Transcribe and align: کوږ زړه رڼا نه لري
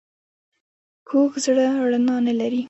کوږ 1.07 1.31
زړه 1.45 1.65
رڼا 1.91 2.15
نه 2.27 2.33
لري 2.39 2.59